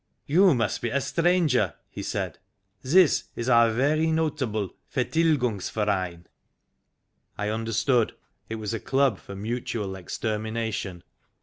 [0.25, 2.39] "You must be a stranger," he said.
[2.81, 6.25] "This is our very notable Vertildungsverein"
[7.37, 8.13] I understood:
[8.49, 11.03] it was a Club for Mutual Extermina tion.